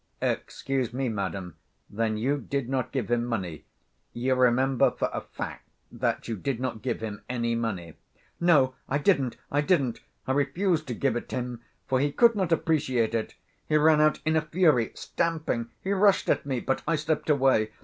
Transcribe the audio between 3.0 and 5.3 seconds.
him money? You remember for a